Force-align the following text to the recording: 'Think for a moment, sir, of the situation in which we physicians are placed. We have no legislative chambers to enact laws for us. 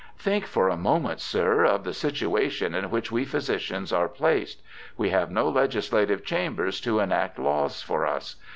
'Think 0.17 0.47
for 0.47 0.67
a 0.67 0.75
moment, 0.75 1.19
sir, 1.19 1.63
of 1.63 1.83
the 1.83 1.93
situation 1.93 2.73
in 2.73 2.89
which 2.89 3.11
we 3.11 3.23
physicians 3.23 3.93
are 3.93 4.09
placed. 4.09 4.63
We 4.97 5.09
have 5.11 5.29
no 5.29 5.47
legislative 5.47 6.25
chambers 6.25 6.81
to 6.81 6.97
enact 6.97 7.37
laws 7.37 7.83
for 7.83 8.07
us. 8.07 8.35